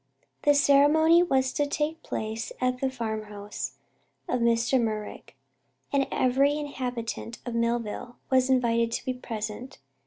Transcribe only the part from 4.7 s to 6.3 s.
Merrick, and